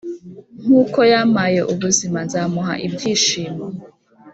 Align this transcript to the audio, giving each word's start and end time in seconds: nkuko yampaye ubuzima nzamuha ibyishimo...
nkuko 0.63 0.99
yampaye 1.11 1.59
ubuzima 1.73 2.19
nzamuha 2.27 2.73
ibyishimo... 2.85 3.65